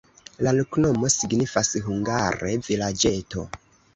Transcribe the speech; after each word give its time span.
La 0.45 0.53
loknomo 0.59 1.09
signifas 1.15 1.69
hungare: 1.89 2.51
vilaĝeto. 2.69 3.47